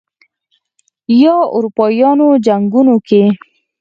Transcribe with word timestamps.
یا 1.21 1.35
اروپايانو 1.55 2.27
جنګونو 2.45 2.95
کې 3.07 3.23